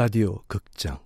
라디오 0.00 0.38
극장. 0.46 0.98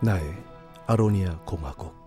나의 0.00 0.34
아로니아 0.88 1.38
공화국 1.44 2.05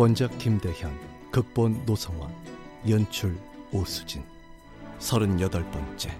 원작 0.00 0.38
김대현, 0.38 0.98
극본 1.30 1.82
노성원, 1.84 2.32
연출 2.88 3.36
오수진. 3.70 4.24
서른여덟 4.98 5.62
번째 5.70 6.16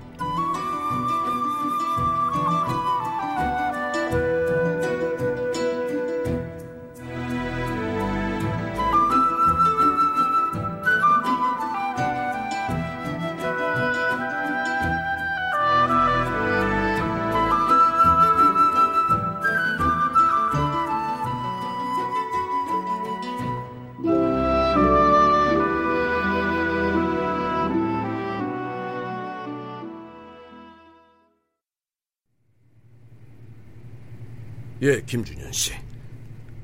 예, 34.83 35.03
김준현 35.03 35.53
씨. 35.53 35.73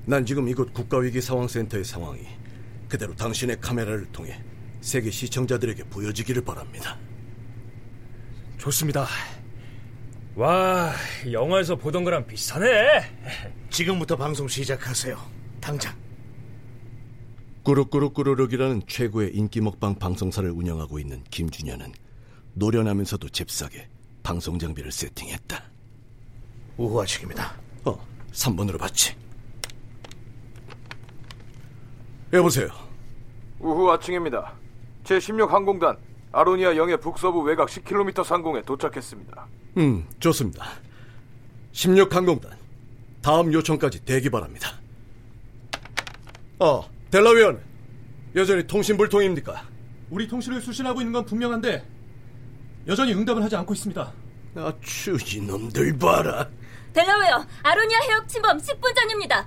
난 0.07 0.25
지금 0.25 0.49
이곳 0.49 0.73
국가위기 0.73 1.21
상황센터의 1.21 1.85
상황이 1.85 2.21
그대로 2.89 3.15
당신의 3.15 3.61
카메라를 3.61 4.07
통해 4.13 4.41
세계 4.81 5.11
시청자들에게 5.11 5.85
보여지기를 5.85 6.43
바랍니다. 6.43 6.99
좋습니다. 8.59 9.07
와, 10.35 10.93
영화에서 11.31 11.77
보던 11.77 12.05
거랑 12.05 12.27
비슷하네. 12.27 12.69
지금부터 13.71 14.17
방송 14.17 14.47
시작하세요. 14.47 15.19
당장. 15.61 15.95
꾸룩꾸룩꾸르륵이라는 17.65 18.83
최고의 18.87 19.35
인기 19.35 19.61
먹방 19.61 19.99
방송사를 19.99 20.49
운영하고 20.49 21.01
있는 21.01 21.25
김준현은 21.31 21.93
노련하면서도 22.55 23.29
잽싸게 23.31 23.89
방송 24.23 24.59
장비를 24.59 24.93
세팅했다. 24.93 25.65
아침입니다. 27.03 27.66
어, 27.87 27.99
3번으로 28.33 28.79
봤지. 28.79 29.15
여보세요. 32.33 32.69
우후 33.59 33.91
아침입니다. 33.93 34.53
제16 35.05 35.49
항공단 35.49 35.97
아로니아 36.33 36.77
영해 36.77 36.97
북서부 36.97 37.41
외곽 37.41 37.69
10km 37.69 38.25
상공에 38.25 38.61
도착했습니다. 38.63 39.47
음, 39.79 40.07
좋습니다. 40.21 40.67
16 41.73 42.15
항공단 42.15 42.53
다음 43.23 43.53
요청까지 43.53 44.05
대기 44.05 44.29
바랍니다. 44.29 44.69
어, 46.59 46.89
델라웨어는 47.11 47.61
여전히 48.35 48.67
통신 48.67 48.97
불통입니까? 48.97 49.63
우리 50.11 50.29
통신을 50.29 50.61
수신하고 50.61 51.01
있는 51.01 51.13
건 51.13 51.25
분명한데 51.25 51.85
여전히 52.87 53.15
응답을 53.15 53.43
하지 53.43 53.57
않고 53.57 53.73
있습니다. 53.73 54.13
아추 54.57 55.17
이놈들 55.35 55.99
봐라. 55.99 56.49
델라웨어 56.97 57.47
아로니아 57.63 58.01
해역 58.09 58.27
침범 58.27 58.57
10분 58.57 58.95
전입니다. 58.95 59.47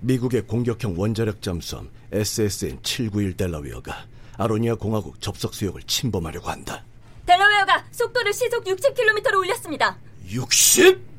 미국의 0.00 0.46
공격형 0.46 0.94
원자력 0.96 1.42
잠수함 1.42 1.90
SSN 2.10 2.82
791 2.82 3.36
델라웨어가 3.36 4.06
아로니아 4.38 4.76
공화국 4.76 5.20
접속 5.20 5.52
수역을 5.52 5.82
침범하려고 5.82 6.48
한다. 6.48 6.86
델라웨어가 7.26 7.84
속도를 7.90 8.32
시속 8.32 8.64
60km로 8.64 9.40
올렸습니다. 9.40 9.98
60? 10.26 11.12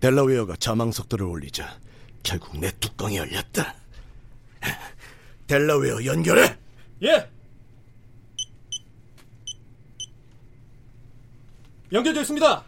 델라웨어가 0.00 0.56
잠항 0.56 0.90
속도를 0.90 1.24
올리자 1.26 1.78
결국 2.26 2.58
내 2.58 2.72
뚜껑이 2.80 3.16
열렸다. 3.18 3.72
델라웨어 5.46 6.04
연결해. 6.04 6.56
예. 7.04 7.30
연결됐습니다. 11.92 12.64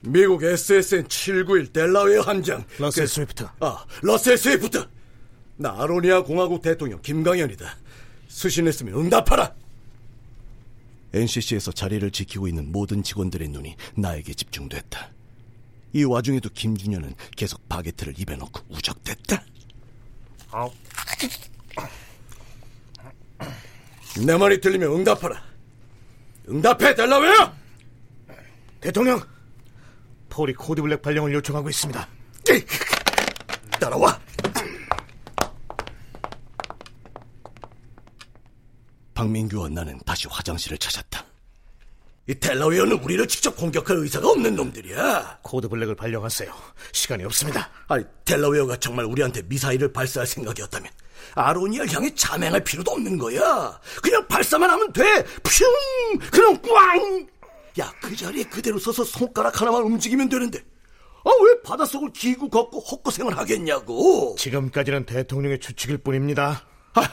미국 0.00 0.42
SSN 0.42 1.08
791 1.08 1.72
델라웨어 1.72 2.22
함장 2.22 2.64
러셀 2.78 3.04
그- 3.04 3.06
스위프트. 3.08 3.46
아, 3.60 3.84
러셀 4.02 4.36
스위프트. 4.36 4.88
나 5.56 5.80
아로니아 5.80 6.24
공화국 6.24 6.60
대통령 6.60 7.00
김강현이다. 7.00 7.76
수신했으면 8.26 8.94
응답하라. 8.94 9.54
NCC에서 11.14 11.70
자리를 11.70 12.10
지키고 12.10 12.48
있는 12.48 12.72
모든 12.72 13.04
직원들의 13.04 13.48
눈이 13.48 13.76
나에게 13.94 14.34
집중됐다. 14.34 15.12
이 15.98 16.04
와중에도 16.04 16.48
김준현은 16.50 17.12
계속 17.36 17.68
바게트를 17.68 18.14
입에 18.20 18.36
넣고 18.36 18.62
우적댔다. 18.68 19.42
내 24.24 24.36
말이 24.36 24.60
들리면 24.60 24.92
응답하라. 24.92 25.42
응답해, 26.48 26.94
델라웨어! 26.94 27.52
대통령, 28.80 29.20
폴이 30.28 30.54
코드블랙 30.54 31.02
발령을 31.02 31.34
요청하고 31.34 31.68
있습니다. 31.68 32.08
따라와. 33.80 34.20
박민규와 39.14 39.68
나는 39.70 39.98
다시 40.06 40.28
화장실을 40.28 40.78
찾았다. 40.78 41.27
이 42.28 42.34
델라웨어는 42.34 43.02
우리를 43.02 43.26
직접 43.26 43.56
공격할 43.56 43.96
의사가 43.96 44.28
없는 44.28 44.54
놈들이야. 44.54 45.38
code 45.42 45.66
black을 45.66 45.94
발령하세요. 45.94 46.52
시간이 46.92 47.24
없습니다. 47.24 47.70
아니, 47.88 48.04
델라웨어가 48.26 48.76
정말 48.76 49.06
우리한테 49.06 49.40
미사일을 49.42 49.94
발사할 49.94 50.26
생각이었다면 50.26 50.92
아로니아를 51.34 51.90
향해 51.94 52.14
잠항할 52.14 52.62
필요도 52.62 52.90
없는 52.90 53.16
거야. 53.16 53.80
그냥 54.02 54.28
발사만 54.28 54.68
하면 54.68 54.92
돼. 54.92 55.24
퓨! 55.42 55.64
그럼 56.30 56.60
꽝! 56.60 57.26
야, 57.80 57.90
그 58.02 58.14
자리에 58.14 58.44
그대로 58.44 58.78
서서 58.78 59.04
손가락 59.04 59.58
하나만 59.62 59.82
움직이면 59.84 60.28
되는데. 60.28 60.58
아, 61.24 61.30
왜 61.42 61.62
바닷속을 61.62 62.12
기고 62.12 62.50
걷고 62.50 62.80
헛고생을 62.80 63.38
하겠냐고. 63.38 64.36
지금까지는 64.38 65.06
대통령의 65.06 65.60
추측일 65.60 65.96
뿐입니다. 65.98 66.66
아, 66.92 67.10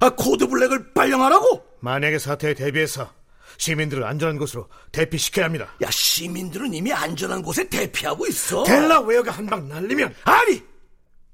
아, 0.00 0.10
code 0.10 0.48
black을 0.48 0.92
발령하라고? 0.92 1.64
만약의 1.80 2.18
사태에 2.18 2.54
대비해서 2.54 3.12
시민들을 3.58 4.04
안전한 4.04 4.38
곳으로 4.38 4.68
대피시켜야 4.92 5.46
합니다. 5.46 5.68
야, 5.82 5.90
시민들은 5.90 6.72
이미 6.74 6.92
안전한 6.92 7.42
곳에 7.42 7.68
대피하고 7.68 8.26
있어. 8.26 8.64
델라웨어가 8.64 9.30
한 9.30 9.46
방 9.46 9.68
날리면 9.68 10.14
아니! 10.24 10.62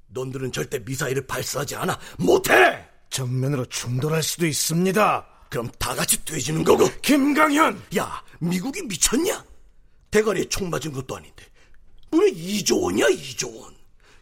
놈들은 0.08 0.50
절대 0.52 0.78
미사일을 0.81 1.26
발사하지 1.26 1.76
않아. 1.76 1.99
못해! 2.19 2.84
정면으로 3.11 3.64
충돌할 3.67 4.22
수도 4.22 4.46
있습니다. 4.46 5.26
그럼 5.49 5.69
다 5.78 5.94
같이 5.94 6.25
뒈지는 6.25 6.64
거고. 6.64 6.88
김강현! 7.02 7.81
야, 7.96 8.23
미국이 8.40 8.82
미쳤냐? 8.82 9.44
대가리에 10.11 10.44
총 10.49 10.69
맞은 10.70 10.93
것도 10.93 11.16
아닌데. 11.16 11.44
왜 12.12 12.31
2조 12.32 12.82
원이야, 12.82 13.06
2조 13.06 13.61
원? 13.61 13.75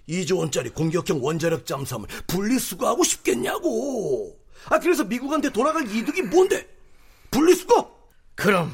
2조 0.08 0.38
원짜리 0.38 0.68
공격형 0.70 1.22
원자력 1.22 1.64
잠수함을 1.66 2.08
분리수거하고 2.26 3.04
싶겠냐고. 3.04 4.38
아, 4.66 4.78
그래서 4.78 5.04
미국한테 5.04 5.50
돌아갈 5.50 5.86
이득이 5.90 6.22
뭔데? 6.22 6.66
분리수거? 7.30 7.96
그럼 8.34 8.72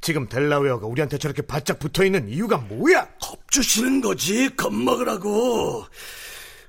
지금 0.00 0.28
델라웨어가 0.28 0.86
우리한테 0.86 1.18
저렇게 1.18 1.42
바짝 1.42 1.78
붙어 1.78 2.04
있는 2.04 2.28
이유가 2.28 2.58
뭐야? 2.58 3.08
겁주시는 3.20 4.00
거지, 4.00 4.54
겁먹으라고. 4.56 5.86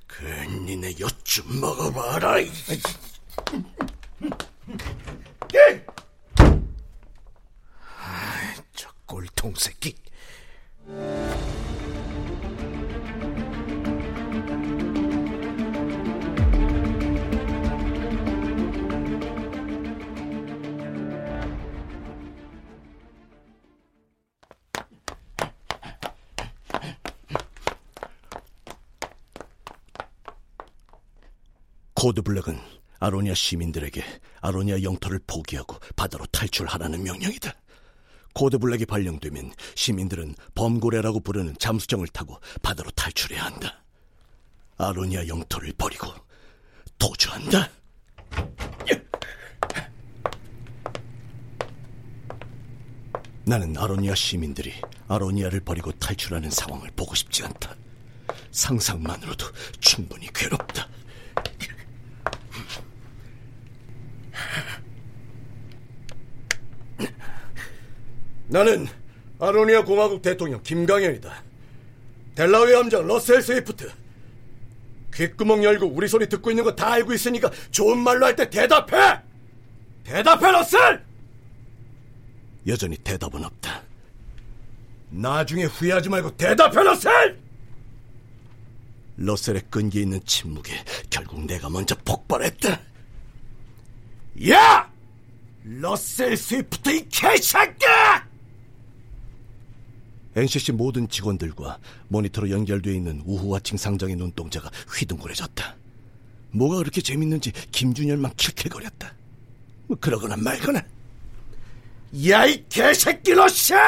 그, 0.07 0.24
니네 0.24 0.95
엿좀 1.00 1.60
먹어봐라. 1.60 2.39
이- 2.39 2.51
저 8.75 8.89
꼴통 9.06 9.54
새끼. 9.57 9.95
code 32.04 32.21
black은 32.21 32.60
아로니아 33.00 33.33
시민들에게 33.33 34.03
아로니아 34.41 34.83
영토를 34.83 35.21
포기하고 35.25 35.79
바다로 35.95 36.25
탈출하라는 36.25 37.01
명령이다. 37.01 37.53
code 38.33 38.57
black이 38.57 38.86
발령되면 38.85 39.53
시민들은 39.75 40.35
범고래라고 40.53 41.21
부르는 41.21 41.55
잠수정을 41.59 42.09
타고 42.09 42.41
바다로 42.61 42.91
탈출해야 42.91 43.45
한다. 43.45 43.81
아로니아 44.75 45.27
영토를 45.27 45.71
버리고 45.77 46.07
도주한다. 47.00 47.69
나는 53.45 53.77
아로니아 53.77 54.13
시민들이 54.13 54.73
아로니아를 55.07 55.61
버리고 55.61 55.94
탈출하는 55.94 56.50
상황을 56.50 56.91
보고 56.97 57.15
싶지 57.15 57.45
않다. 57.45 57.73
상상만으로도 58.51 59.45
충분히 59.79 60.27
괴롭다. 60.33 60.91
나는 68.53 68.88
아로니아 69.39 69.83
공화국 69.83 70.21
대통령 70.21 70.61
김강현이다. 70.61 71.44
델라웨 72.35 72.75
함장 72.75 73.07
러셀 73.07 73.41
스위프트. 73.41 73.91
귓구멍 75.11 75.63
열고 75.63 75.88
우리 75.88 76.07
소리 76.07 76.29
듣고 76.29 76.51
있는 76.51 76.63
거 76.63 76.75
다 76.75 76.94
알고 76.94 77.13
있으니까 77.13 77.50
좋은 77.71 77.97
말로 77.97 78.27
할 78.27 78.35
때 78.35 78.47
대답해! 78.50 79.21
대답해, 80.03 80.51
러셀! 80.51 81.03
여전히 82.67 82.95
대답은 82.97 83.44
없다. 83.44 83.81
나중에 85.09 85.63
후회하지 85.65 86.09
말고 86.09 86.38
대답해, 86.38 86.83
러셀! 86.83 87.39
러셀의 89.17 89.63
끈기 89.71 90.01
있는 90.01 90.23
침묵에 90.25 90.83
결국 91.09 91.44
내가 91.45 91.69
먼저 91.71 91.95
폭발했다. 92.05 92.79
야! 94.50 94.91
러셀 95.63 96.38
스위프트 96.38 96.89
이 96.91 97.09
개새끼야! 97.09 98.23
NCC 100.35 100.71
모든 100.71 101.07
직원들과 101.07 101.77
모니터로 102.07 102.50
연결되어 102.50 102.94
있는 102.94 103.21
우후와칭 103.25 103.77
상장의 103.77 104.15
눈동자가 104.15 104.69
휘둥그레졌다. 104.97 105.75
뭐가 106.51 106.77
그렇게 106.77 107.01
재밌는지 107.01 107.51
김준열만 107.71 108.33
킬킬거렸다. 108.38 109.13
뭐 109.88 109.97
그러거나 110.00 110.35
말거나. 110.38 110.81
야 112.27 112.45
이 112.45 112.63
개새끼 112.69 113.33
러셀! 113.33 113.80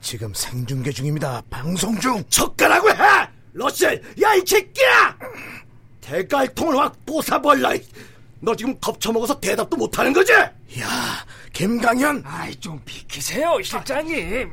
지금 0.00 0.32
생중계 0.34 0.90
중입니다. 0.92 1.42
방송 1.50 1.98
중. 2.00 2.22
젓가라고 2.28 2.90
해! 2.90 2.94
러셀! 3.52 4.02
야 4.20 4.34
이 4.34 4.42
새끼야! 4.46 5.18
대갈통을 6.00 6.76
확 6.78 6.96
뽀사벌라! 7.06 7.74
너 8.40 8.54
지금 8.54 8.78
겁쳐먹어서 8.80 9.38
대답도 9.40 9.76
못하는 9.76 10.12
거지? 10.12 10.32
야, 10.32 11.26
김강현. 11.52 12.22
아이, 12.24 12.54
좀 12.56 12.80
비키세요, 12.84 13.60
실장님. 13.62 14.52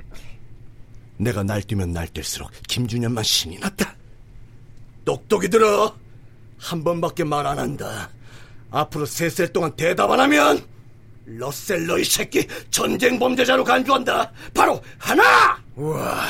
내가 1.17 1.43
날뛰면 1.43 1.93
날뛸수록 1.93 2.49
김준현만 2.67 3.23
신이 3.23 3.59
났다. 3.59 3.95
똑똑히 5.05 5.49
들어. 5.49 5.95
한 6.57 6.83
번밖에 6.83 7.23
말 7.23 7.45
안 7.45 7.59
한다. 7.59 8.09
앞으로 8.71 9.05
셋셀 9.05 9.53
동안 9.53 9.75
대답 9.75 10.09
안 10.11 10.19
하면 10.21 10.65
러셀 11.25 11.85
너이 11.87 12.03
새끼 12.03 12.47
전쟁 12.69 13.17
범죄자로 13.19 13.63
간주한다. 13.63 14.31
바로 14.53 14.81
하나, 14.97 15.59
우와, 15.75 16.25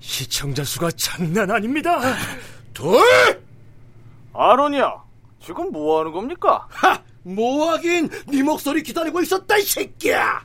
시청자 0.00 0.64
수가 0.64 0.90
장난 0.92 1.50
아닙니다. 1.50 2.16
둘, 2.72 2.98
아로니아, 4.32 4.92
지금 5.44 5.70
뭐 5.70 6.00
하는 6.00 6.12
겁니까? 6.12 6.66
하! 6.70 7.00
뭐 7.22 7.70
하긴 7.70 8.10
네 8.26 8.42
목소리 8.42 8.82
기다리고 8.82 9.22
있었다 9.22 9.56
이 9.56 9.62
새끼야. 9.62 10.44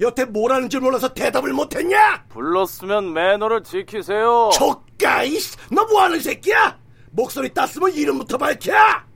여태 0.00 0.24
뭐라는 0.24 0.68
줄 0.68 0.80
몰라서 0.80 1.12
대답을 1.14 1.52
못했냐? 1.52 2.24
불렀으면 2.28 3.12
매너를 3.12 3.62
지키세요. 3.62 4.50
족가이씨, 4.52 5.56
너 5.70 5.84
뭐하는 5.84 6.20
새끼야? 6.20 6.78
목소리 7.10 7.52
땄으면 7.54 7.92
이름부터 7.92 8.36
밝혀. 8.38 8.72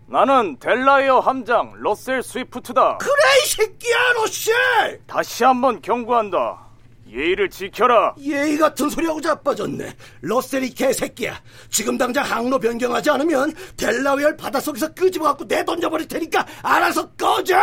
나는 0.07 0.57
델라이어 0.59 1.19
함장 1.19 1.75
러셀 1.77 2.23
스위프트다. 2.23 2.99
그래 2.99 3.13
이 3.45 3.49
새끼야 3.49 3.97
로셀. 4.15 5.01
다시 5.07 5.45
한번 5.45 5.83
경고한다. 5.83 6.67
예의를 7.11 7.51
지켜라. 7.51 8.15
예의 8.19 8.57
같은 8.57 8.89
소리하고 8.89 9.21
자빠졌네. 9.21 9.95
러셀이 10.21 10.71
개새끼야. 10.71 11.41
지금 11.71 11.99
당장 11.99 12.25
항로 12.25 12.59
변경하지 12.59 13.11
않으면 13.11 13.53
델라웨어 13.77 14.37
바닷속에서 14.37 14.95
끄집어갖고 14.95 15.45
내던져버릴 15.45 16.07
테니까 16.07 16.47
알아서 16.63 17.11
꺼져. 17.13 17.57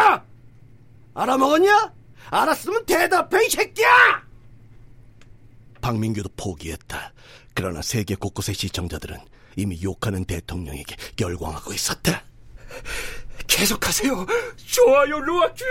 알아먹었냐? 1.13 1.94
알았으면 2.30 2.86
대답해 2.86 3.45
이 3.45 3.50
새끼야. 3.50 4.24
박민규도 5.81 6.30
포기했다. 6.36 7.13
그러나 7.54 7.81
세계 7.81 8.16
곳곳의 8.16 8.56
시청자들은 8.56 9.18
이미 9.56 9.81
욕하는 9.83 10.25
대통령에게 10.25 10.95
열광하고 11.19 11.74
있었다. 11.74 12.24
계속하세요. 13.48 14.25
좋아요, 14.66 15.19
로아킹. 15.19 15.66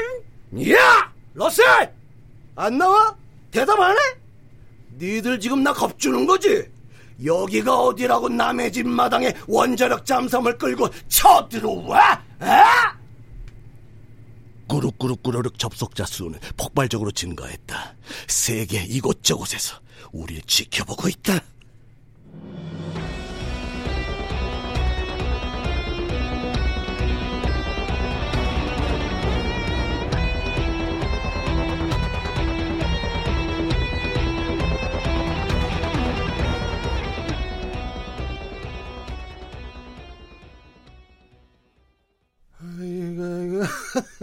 야! 0.72 1.12
러셀! 1.34 1.92
안 2.56 2.78
나와? 2.78 3.14
대답 3.50 3.78
안 3.78 3.92
해? 3.92 4.00
니들 4.96 5.40
지금 5.40 5.62
나 5.62 5.72
겁주는 5.72 6.24
거지? 6.26 6.70
여기가 7.24 7.78
어디라고 7.78 8.28
남의 8.28 8.72
집 8.72 8.88
마당에 8.88 9.34
원자력 9.46 10.06
잠수함을 10.06 10.56
끌고 10.56 10.88
쳐들어와? 11.08 12.22
아? 12.40 12.96
꾸룩꾸룩꾸르륵 14.68 15.58
접속자 15.58 16.04
수는 16.04 16.38
폭발적으로 16.56 17.10
증가했다. 17.10 17.96
세계 18.26 18.82
이곳저곳에서 18.84 19.80
우리를 20.12 20.42
지켜보고 20.42 21.08
있다. 21.08 21.40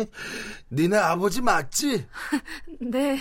니네 0.71 0.97
아버지 0.97 1.41
맞지? 1.41 2.05
네. 2.81 3.19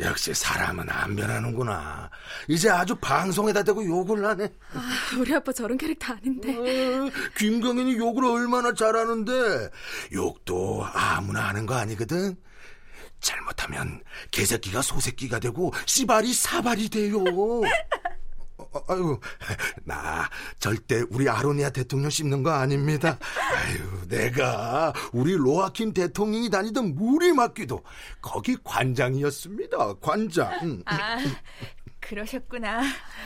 역시 0.00 0.32
사람은 0.34 0.88
안 0.88 1.16
변하는구나. 1.16 2.10
이제 2.48 2.70
아주 2.70 2.94
방송에다 2.96 3.62
대고 3.62 3.84
욕을 3.84 4.24
하네. 4.24 4.44
아, 4.74 4.90
우리 5.18 5.34
아빠 5.34 5.52
저런 5.52 5.76
캐릭터 5.78 6.12
아닌데. 6.12 6.54
어, 6.54 7.10
김경현이 7.36 7.96
욕을 7.96 8.24
얼마나 8.24 8.72
잘하는데 8.72 9.70
욕도 10.12 10.86
아무나 10.92 11.48
하는 11.48 11.66
거 11.66 11.74
아니거든. 11.74 12.36
잘못하면 13.20 14.02
개새끼가 14.30 14.82
소새끼가 14.82 15.38
되고 15.40 15.72
씨발이 15.86 16.32
사발이 16.34 16.90
돼요. 16.90 17.18
어, 18.56 18.84
아유, 18.88 19.18
나 19.84 20.28
절대 20.58 21.02
우리 21.10 21.28
아로니아 21.28 21.70
대통령 21.70 22.10
씹는 22.10 22.42
거 22.42 22.50
아닙니다. 22.50 23.18
아유, 23.38 24.08
내가 24.08 24.92
우리 25.12 25.34
로아킨 25.34 25.92
대통령이 25.92 26.50
다니던 26.50 26.94
무리 26.94 27.32
맡기도 27.32 27.82
거기 28.20 28.56
관장이었습니다. 28.62 29.94
관장. 30.00 30.52
응. 30.62 30.82
아, 30.86 31.18
그러셨구나. 32.00 32.82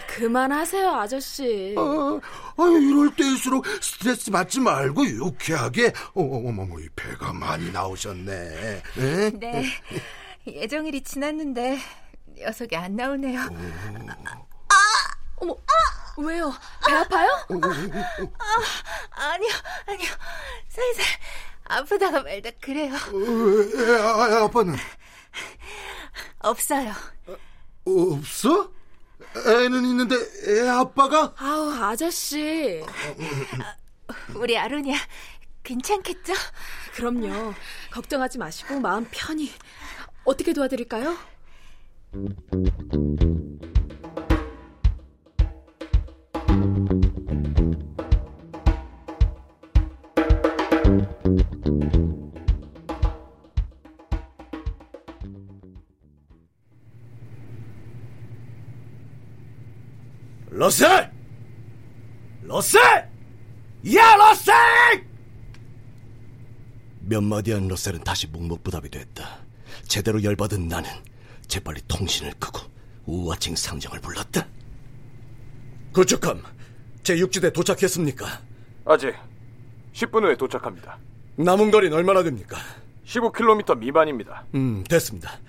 그만하세요, 0.06 0.88
아저씨. 0.90 1.75
어, 1.76 2.20
아유, 2.56 2.78
이럴 2.80 3.14
때일수록 3.14 3.66
스트레스 3.82 4.30
받지 4.30 4.61
말고 4.61 5.04
유쾌하게. 5.06 5.88
어, 6.14 6.23
어머머, 6.23 6.78
이 6.80 6.88
배가 6.94 7.32
많이 7.32 7.70
나오셨네. 7.70 8.82
에? 8.99 9.30
네. 9.32 9.64
예정일이 10.47 11.02
지났는데 11.02 11.78
녀석이 12.38 12.76
안 12.76 12.97
나오네요. 12.97 13.40
어머, 15.40 15.57
왜요? 16.18 16.52
배 16.87 16.92
아 16.95 17.04
파요? 17.04 17.28
아, 18.38 19.30
아니요, 19.33 19.50
아니요. 19.87 20.09
살살 20.68 21.04
아프다가 21.64 22.23
말다 22.23 22.50
그래요. 22.61 22.95
어, 22.95 23.80
애, 23.80 24.00
아, 24.00 24.45
아빠는 24.45 24.76
없어요. 26.40 26.92
없어? 27.85 28.71
애는 29.47 29.85
있는데 29.85 30.16
애 30.47 30.68
아빠가? 30.68 31.35
아우, 31.37 31.71
아저씨. 31.73 32.83
우리 34.35 34.57
아로니아 34.59 34.97
괜찮겠죠? 35.62 36.33
그럼요. 36.95 37.54
걱정하지 37.92 38.38
마시고 38.38 38.80
마음 38.80 39.07
편히. 39.11 39.52
어떻게 40.25 40.52
도와드릴까요? 40.52 41.16
러셀! 60.68 61.10
러셀! 62.42 62.82
야, 63.94 64.16
러셀! 64.16 64.54
몇 67.00 67.22
마디 67.22 67.52
한 67.52 67.68
러셀은 67.68 68.04
다시 68.04 68.26
묵묵부답이 68.26 68.90
됐다. 68.90 69.38
제대로 69.87 70.22
열받은 70.22 70.68
나는 70.68 70.90
재빨리 71.46 71.80
통신을 71.88 72.34
끄고 72.38 72.60
우아칭 73.06 73.56
상정을 73.56 73.98
불렀다. 74.00 74.46
구축함, 75.94 76.42
제 77.02 77.18
육지대 77.18 77.50
도착했습니까? 77.50 78.26
아직 78.84 79.14
10분 79.94 80.25
후에 80.25 80.37
도착합니다. 80.37 80.98
남은 81.37 81.70
거리는 81.70 81.96
얼마나 81.96 82.22
됩니까? 82.22 82.58
15km 83.06 83.78
미만입니다. 83.78 84.44
음, 84.54 84.84
됐습니다. 84.84 85.40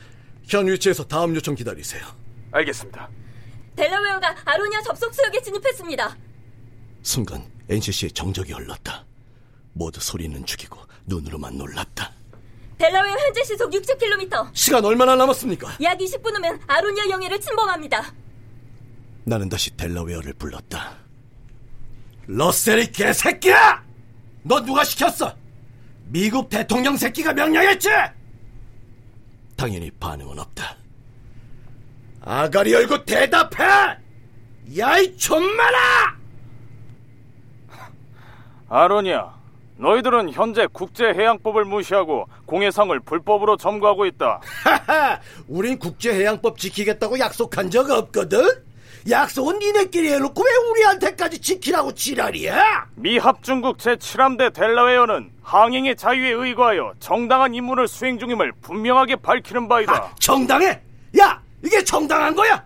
현 0.47 0.65
위치에서 0.67 1.03
다음 1.05 1.35
요청 1.35 1.55
기다리세요. 1.55 2.05
알겠습니다. 2.53 3.09
델라웨어가 3.79 4.36
아로니아 4.43 4.81
접속 4.81 5.13
수역에 5.15 5.41
진입했습니다. 5.41 6.17
순간 7.01 7.50
NCC의 7.69 8.12
정적이 8.12 8.51
흘렀다. 8.51 9.05
모두 9.71 10.01
소리는 10.01 10.45
죽이고 10.45 10.77
눈으로만 11.05 11.57
놀랐다. 11.57 12.12
델라웨어 12.77 13.17
현재 13.17 13.41
시속 13.45 13.71
60km. 13.71 14.50
시간 14.53 14.83
얼마나 14.83 15.15
남았습니까? 15.15 15.77
약 15.81 15.98
20분 15.98 16.36
후면 16.36 16.59
아로니아 16.67 17.09
영해를 17.09 17.39
침범합니다. 17.39 18.13
나는 19.24 19.48
다시 19.48 19.75
델라웨어를 19.77 20.33
불렀다. 20.33 20.98
러셀이 22.27 22.91
개새끼야! 22.91 23.81
너 24.43 24.62
누가 24.62 24.83
시켰어? 24.83 25.33
미국 26.07 26.50
대통령 26.50 26.98
새끼가 26.98 27.31
명령했지? 27.31 27.88
당연히 29.55 29.89
반응은 29.91 30.38
없다. 30.38 30.75
아가리 32.23 32.73
열고 32.73 33.05
대답해! 33.05 33.97
야이 34.77 35.17
촌마라! 35.17 35.77
아로니아, 38.69 39.33
너희들은 39.77 40.31
현재 40.31 40.67
국제해양법을 40.71 41.65
무시하고 41.65 42.27
공해상을 42.45 42.99
불법으로 42.99 43.57
점거하고 43.57 44.05
있다. 44.05 44.41
하하, 44.63 45.19
우린 45.47 45.79
국제해양법 45.79 46.57
지키겠다고 46.59 47.17
약속한 47.17 47.71
적 47.71 47.89
없거든? 47.89 48.47
약속은 49.09 49.57
니네끼리 49.59 50.11
해놓고 50.11 50.43
왜 50.43 50.55
우리한테까지 50.71 51.39
지키라고 51.39 51.93
지랄이야? 51.93 52.88
미합 52.95 53.41
중국 53.41 53.77
제7함대 53.77 54.53
델라웨어는 54.53 55.31
항행의 55.41 55.95
자유에 55.95 56.31
의거하여 56.31 56.93
정당한 56.99 57.55
임무를 57.55 57.88
수행 57.88 58.19
중임을 58.19 58.51
분명하게 58.61 59.15
밝히는 59.15 59.67
바이다. 59.67 59.93
아, 59.93 60.13
정당해? 60.19 60.79
야, 61.17 61.41
이게 61.63 61.83
정당한 61.83 62.35
거야? 62.35 62.63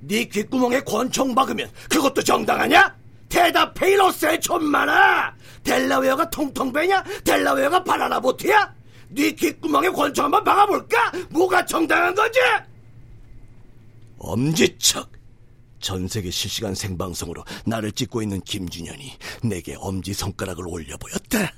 네 0.00 0.24
귓구멍에 0.24 0.80
권총 0.80 1.34
박으면 1.34 1.70
그것도 1.88 2.22
정당하냐? 2.22 2.94
대답해 3.28 3.92
이로세 3.92 4.38
촌마나 4.38 5.34
델라웨어가 5.62 6.28
통통 6.30 6.72
배냐? 6.72 7.02
델라웨어가 7.24 7.82
바나나 7.82 8.20
보트야? 8.20 8.72
네 9.08 9.32
귓구멍에 9.32 9.88
권총 9.88 10.26
한번 10.26 10.44
박아볼까? 10.44 11.12
뭐가 11.30 11.64
정당한 11.64 12.14
거지? 12.14 12.38
엄지척 14.18 15.10
전 15.80 16.08
세계 16.08 16.30
실시간 16.30 16.74
생방송으로 16.74 17.44
나를 17.66 17.92
찍고 17.92 18.22
있는 18.22 18.40
김준현이 18.40 19.18
내게 19.42 19.74
엄지 19.78 20.14
손가락을 20.14 20.66
올려 20.66 20.96
보였다 20.96 21.52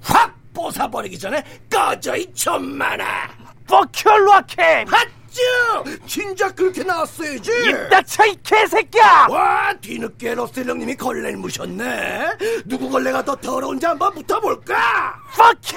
확 0.00 0.34
뽀사버리기 0.54 1.18
전에 1.18 1.44
꺼져 1.70 2.16
이 2.16 2.32
촌마나 2.32 3.28
버큐얼로아 3.66 4.40
캠 4.42 4.88
핫 4.88 5.06
쭈! 5.30 6.06
진짜 6.06 6.50
그렇게 6.52 6.82
나왔어야지! 6.82 7.50
닥쳐 7.90 8.26
이 8.26 8.36
개새끼야 8.42 9.26
와, 9.30 9.72
뒤늦게 9.80 10.34
러셀 10.34 10.68
형님이 10.68 10.96
걸레를 10.96 11.36
무셨네? 11.36 12.36
누구 12.66 12.88
걸레가 12.90 13.24
더 13.24 13.36
더러운지 13.36 13.86
한번 13.86 14.12
붙어볼까? 14.14 15.14
버큐 15.34 15.76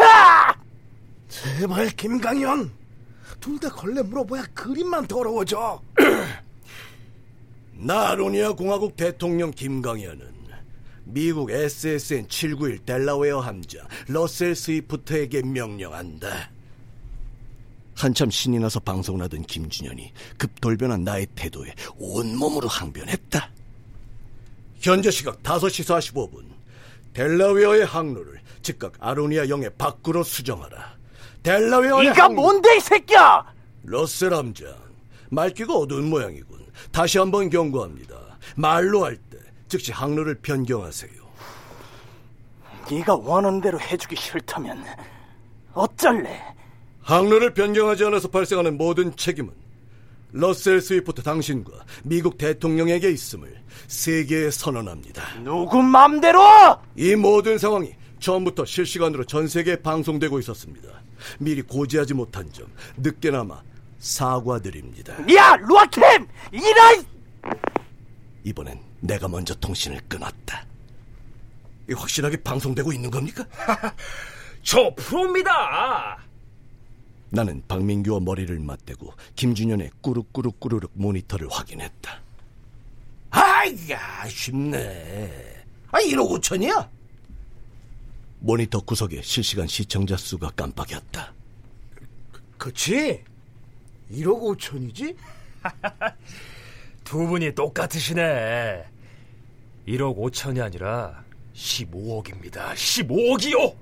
제발 1.29 1.89
김강현 1.89 2.71
둘 3.39 3.59
다 3.59 3.69
걸레 3.69 4.01
물어봐야 4.03 4.45
그림만 4.53 5.05
더러워져 5.07 5.81
나로니아 7.73 8.53
공화국 8.53 8.95
대통령 8.95 9.51
김강현은 9.51 10.31
미국 11.05 11.51
SSN 11.51 12.29
791 12.29 12.79
델라웨어 12.85 13.41
함자 13.41 13.79
러셀 14.07 14.55
스위프트에게 14.55 15.41
명령한다. 15.41 16.52
한참 17.95 18.29
신이 18.29 18.59
나서 18.59 18.79
방송을 18.79 19.21
하던 19.23 19.43
김준현이 19.43 20.11
급돌변한 20.37 21.03
나의 21.03 21.27
태도에 21.35 21.73
온몸으로 21.97 22.67
항변했다. 22.67 23.49
현재 24.79 25.11
시각 25.11 25.41
5시 25.43 25.85
45분 26.13 26.43
델라웨어의 27.13 27.85
항로를 27.85 28.41
즉각 28.61 28.93
아로니아 28.99 29.47
영해 29.49 29.69
밖으로 29.69 30.23
수정하라. 30.23 30.97
델라웨어의 31.43 32.09
네가 32.09 32.27
항로- 32.29 32.33
뭔데 32.35 32.77
이 32.77 32.79
새끼야 32.79 33.45
러셀 33.83 34.33
함장, 34.33 34.73
말귀가 35.29 35.73
어두운 35.75 36.09
모양이군. 36.09 36.65
다시 36.91 37.17
한번 37.19 37.49
경고합니다. 37.49 38.15
말로 38.55 39.05
할 39.05 39.17
때 39.29 39.37
즉시 39.67 39.91
항로를 39.91 40.35
변경하세요. 40.41 41.11
네가 42.89 43.15
원하는 43.15 43.61
대로 43.61 43.79
해주기 43.79 44.15
싫다면 44.15 44.83
어쩔래 45.73 46.41
항로를 47.03 47.53
변경하지 47.53 48.05
않아서 48.05 48.29
발생하는 48.29 48.77
모든 48.77 49.15
책임은 49.15 49.51
러셀 50.31 50.81
스위프트 50.81 51.21
당신과 51.21 51.71
미국 52.03 52.37
대통령에게 52.37 53.11
있음을 53.11 53.61
세계에 53.87 54.49
선언합니다. 54.49 55.41
누구 55.43 55.83
맘대로 55.83 56.41
이 56.95 57.15
모든 57.15 57.57
상황이 57.57 57.93
처음부터 58.19 58.65
실시간으로 58.65 59.25
전 59.25 59.47
세계에 59.47 59.75
방송되고 59.77 60.39
있었습니다. 60.39 60.89
미리 61.39 61.61
고지하지 61.61 62.13
못한 62.15 62.51
점 62.51 62.65
늦게나마 62.97 63.61
사과드립니다. 63.99 65.13
야 65.35 65.55
루아캠 65.57 66.27
이라 66.51 67.03
이번엔 68.43 68.79
내가 69.01 69.27
먼저 69.27 69.53
통신을 69.55 69.99
끊었다. 70.07 70.65
이 71.89 71.93
확실하게 71.93 72.37
방송되고 72.37 72.91
있는 72.91 73.11
겁니까? 73.11 73.45
저 74.63 74.93
프로입니다 74.95 76.22
나는 77.33 77.63
박민규와 77.67 78.19
머리를 78.19 78.59
맞대고 78.59 79.11
김준현의 79.35 79.89
꾸룩꾸룩꾸르륵 80.01 80.91
모니터를 80.93 81.47
확인했다. 81.49 82.21
아이야 83.31 84.27
쉽네. 84.29 85.63
아 85.91 85.97
1억 85.99 86.29
5천이야? 86.29 86.87
모니터 88.39 88.81
구석에 88.81 89.23
실시간 89.23 89.65
시청자 89.65 90.15
수가 90.15 90.51
깜빡였다. 90.51 91.33
그치 92.59 93.23
1억 94.11 94.55
5천이지? 94.55 95.15
두 97.03 97.25
분이 97.25 97.55
똑같으시네 97.55 98.85
1억 99.87 100.17
5천이 100.17 100.61
아니라 100.61 101.23
15억입니다 101.55 102.73
15억이요 102.73 103.75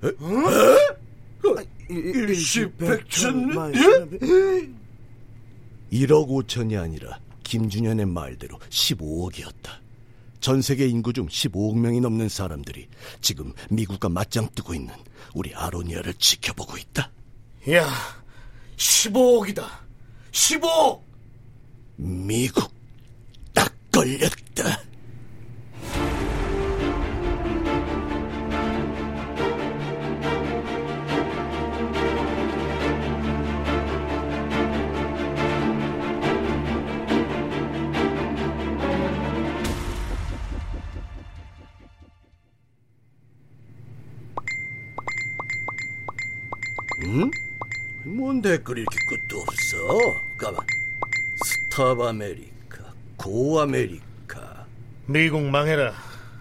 일시백천? 1.91 3.49
예? 3.51 4.69
1억 5.91 6.27
5천이 6.27 6.79
아니라 6.81 7.19
김준현의 7.43 8.05
말대로 8.05 8.57
15억이었다. 8.69 9.81
전 10.39 10.61
세계 10.61 10.87
인구 10.87 11.13
중 11.13 11.27
15억 11.27 11.77
명이 11.77 12.01
넘는 12.01 12.29
사람들이 12.29 12.87
지금 13.21 13.53
미국과 13.69 14.09
맞짱 14.09 14.49
뜨고 14.55 14.73
있는 14.73 14.93
우리 15.35 15.53
아로니아를 15.53 16.13
지켜보고 16.15 16.77
있다. 16.77 17.11
야 17.71 17.87
15억이다 18.77 19.63
15억 20.31 21.01
미국 21.97 22.73
딱 23.53 23.71
걸렸다. 23.91 24.90
댓글이 48.41 48.81
이렇게 48.81 48.97
끝도 49.07 49.41
없어? 49.41 49.77
가만. 50.37 50.65
Stop 51.45 51.99
America, 51.99 52.93
go 53.17 53.59
America. 53.61 54.65
미국 55.07 55.41
망해라. 55.43 55.93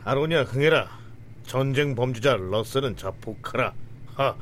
아로니아 0.04 0.44
흥해라. 0.44 0.98
전쟁 1.46 1.94
범죄자 1.94 2.36
러셀은 2.36 2.96
자폭하라. 2.96 3.72
하, 4.14 4.34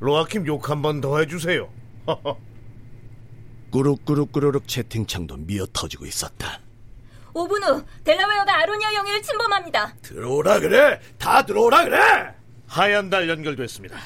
로아킴 0.00 0.46
욕 0.46 0.68
한 0.70 0.82
번 0.82 1.00
더 1.00 1.18
해주세요. 1.18 1.68
꾸룩꾸룩꾸르륵 3.70 4.68
채팅창도 4.68 5.36
미어 5.38 5.66
터지고 5.72 6.04
있었다. 6.06 6.60
5분 7.32 7.62
후 7.64 7.82
델라웨어가 8.04 8.60
아로니아 8.62 8.94
영해를 8.94 9.22
침범합니다. 9.22 9.94
들어오라 10.02 10.60
그래. 10.60 11.00
다 11.18 11.44
들어오라 11.44 11.84
그래. 11.84 12.34
하얀 12.66 13.08
달 13.08 13.28
연결됐습니다. 13.28 13.96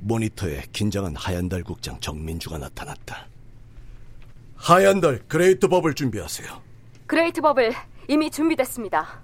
모니터에 0.00 0.64
긴장한 0.72 1.16
하얀달 1.16 1.62
국장 1.62 2.00
정민주가 2.00 2.58
나타났다. 2.58 3.26
하얀달 4.56 5.20
Great 5.28 5.68
Bubble 5.68 5.94
준비하세요. 5.94 6.62
Great 7.06 7.40
Bubble 7.40 7.72
이미 8.08 8.30
준비됐습니다. 8.30 9.20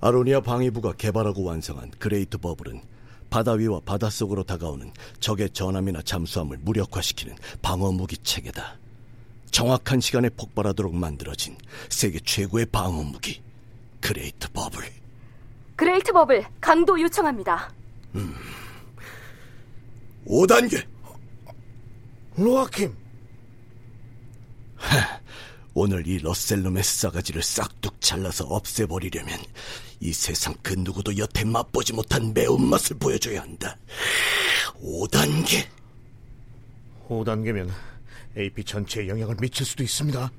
아로니아 0.00 0.40
방위부가 0.40 0.94
개발하고 0.94 1.44
완성한 1.44 1.92
Great 1.98 2.38
Bubble은 2.38 2.80
바다 3.28 3.52
위와 3.52 3.80
바닷속으로 3.84 4.42
다가오는 4.42 4.92
적의 5.20 5.50
전함이나 5.50 6.02
잠수함을 6.02 6.58
무력화시키는 6.62 7.36
방어 7.62 7.92
무기 7.92 8.16
체계다. 8.18 8.78
정확한 9.50 10.00
시간에 10.00 10.28
폭발하도록 10.30 10.94
만들어진 10.94 11.56
세계 11.88 12.18
최고의 12.20 12.66
방어 12.66 13.02
무기 13.02 13.40
Great 14.00 14.48
Bubble. 14.52 14.82
Great 15.76 16.12
Bubble 16.12 16.44
강도 16.60 17.00
요청합니다. 17.00 17.72
음. 18.16 18.34
5단계. 20.30 20.86
로아킴. 22.36 22.96
하, 24.76 25.20
오늘 25.74 26.06
이 26.06 26.18
러셀 26.18 26.54
놈의 26.54 26.84
싸가지를 26.84 27.42
싹둑 27.42 28.00
잘라서 28.00 28.44
없애버리려면 28.44 29.38
이 29.98 30.12
세상 30.12 30.54
그 30.62 30.74
누구도 30.78 31.18
여태 31.18 31.44
맛보지 31.44 31.92
못한 31.92 32.32
매운맛을 32.32 32.98
보여줘야 32.98 33.42
한다. 33.42 33.76
5단계. 34.80 35.66
5단계면 37.08 37.68
AP 38.38 38.62
전체에 38.64 39.08
영향을 39.08 39.36
미칠 39.40 39.66
수도 39.66 39.82
있습니다. 39.82 40.30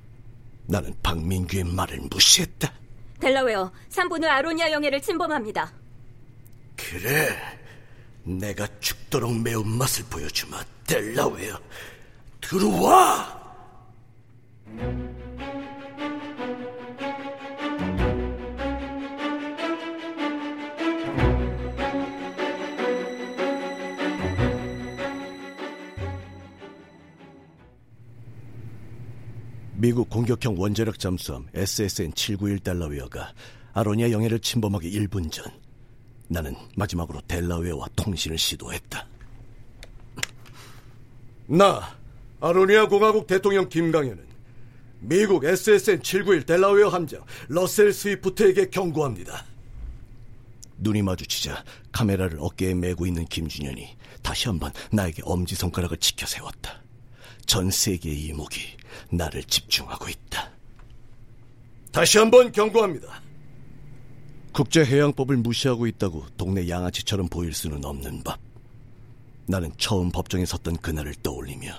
나는 0.67 0.95
박민규의 1.03 1.65
말을 1.65 1.99
무시했다. 2.09 2.73
델라웨어 3.19 3.71
3분 3.89 4.23
후 4.23 4.27
아로니아 4.27 4.71
영해를 4.71 5.01
침범합니다. 5.01 5.73
그래. 6.77 7.60
내가 8.23 8.67
죽도록 8.79 9.35
매운맛을 9.41 10.05
보여주마. 10.09 10.63
델라웨어. 10.85 11.59
들어와! 12.39 13.41
미국 29.81 30.11
공격형 30.11 30.59
원자력 30.59 30.99
잠수함 30.99 31.47
SSN 31.55 32.13
791 32.13 32.59
델라웨어가 32.59 33.33
아로니아 33.73 34.11
영해를 34.11 34.37
침범하기 34.37 34.91
1분 34.91 35.31
전 35.31 35.45
나는 36.31 36.55
마지막으로 36.77 37.19
델라웨어와 37.27 37.87
통신을 37.97 38.37
시도했다. 38.37 39.05
나 41.47 41.97
아로니아 42.39 42.87
공화국 42.87 43.27
대통령 43.27 43.67
김강현은 43.67 44.31
미국 45.01 45.43
SSN 45.43 46.01
791 46.01 46.45
델라웨어 46.45 46.87
함장 46.87 47.21
러셀 47.49 47.91
스위프트에게 47.91 48.69
경고합니다. 48.69 49.45
눈이 50.77 51.01
마주치자 51.01 51.65
카메라를 51.91 52.37
어깨에 52.39 52.75
메고 52.75 53.05
있는 53.05 53.25
김준현이 53.25 53.97
다시 54.23 54.47
한번 54.47 54.71
나에게 54.91 55.23
엄지손가락을 55.25 55.97
치켜 55.97 56.25
세웠다. 56.25 56.81
전 57.45 57.69
세계의 57.69 58.17
이목이 58.27 58.61
나를 59.09 59.43
집중하고 59.43 60.07
있다. 60.07 60.49
다시 61.91 62.19
한번 62.19 62.53
경고합니다. 62.53 63.21
국제해양법을 64.53 65.37
무시하고 65.37 65.87
있다고 65.87 66.25
동네 66.37 66.67
양아치처럼 66.67 67.29
보일 67.29 67.53
수는 67.53 67.85
없는 67.85 68.23
법. 68.23 68.39
나는 69.47 69.71
처음 69.77 70.11
법정에 70.11 70.45
섰던 70.45 70.77
그날을 70.77 71.13
떠올리며 71.23 71.71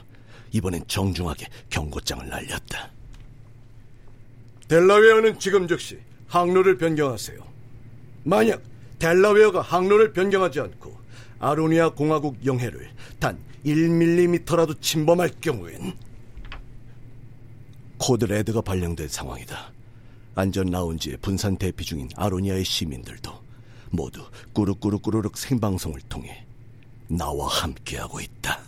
이번엔 0.53 0.85
정중하게 0.87 1.47
경고장을 1.71 2.29
날렸다. 2.29 2.91
델라웨어는 4.69 5.39
지금 5.39 5.69
즉시 5.69 5.99
항로를 6.29 6.79
변경하세요. 6.79 7.39
만약 8.25 8.63
델라웨어가 8.99 9.61
항로를 9.61 10.13
변경하지 10.13 10.61
않고 10.61 10.97
아로니아 11.41 11.91
공화국 11.91 12.45
영해를 12.47 12.91
단 13.19 13.39
1mm라도 13.67 14.81
침범할 14.81 15.31
경우엔 15.41 15.93
code 17.99 18.25
red가 18.25 18.61
발령된 18.61 19.09
상황이다. 19.09 19.73
안전 20.35 20.67
라운지에 20.67 21.17
분산 21.17 21.57
대피 21.57 21.85
중인 21.85 22.09
아로니아의 22.17 22.65
시민들도 22.65 23.33
모두 23.91 24.25
꾸룩꾸룩꾸룩 24.55 25.37
생방송을 25.37 26.01
통해 26.09 26.47
나와 27.09 27.49
함께하고 27.49 28.21
있다. 28.21 28.61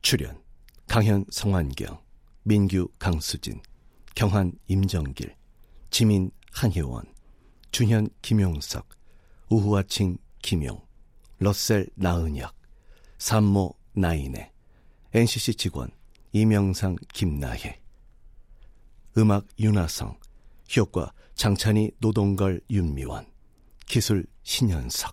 출연 0.00 0.38
강현 0.86 1.24
성환경 1.30 1.98
민규 2.44 2.86
강수진 2.98 3.60
경한 4.14 4.52
임정길 4.68 5.34
지민 5.94 6.32
한혜원 6.50 7.04
준현 7.70 8.08
김용석 8.20 8.88
우후아칭 9.48 10.18
김용 10.42 10.84
러셀 11.38 11.88
나은혁 11.94 12.52
산모 13.18 13.76
나인애 13.92 14.50
NCC 15.12 15.54
직원 15.54 15.92
이명상 16.32 16.96
김나혜 17.12 17.80
음악 19.18 19.46
윤하성 19.60 20.18
효과 20.76 21.12
장찬희 21.36 21.92
노동걸 21.98 22.62
윤미원 22.70 23.30
기술 23.86 24.26
신현석 24.42 25.12